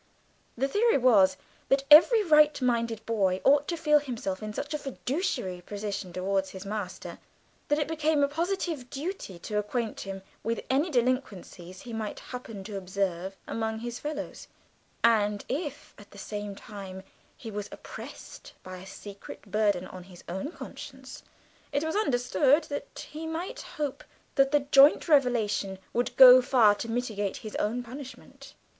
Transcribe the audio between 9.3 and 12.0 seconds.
to acquaint him with any delinquencies he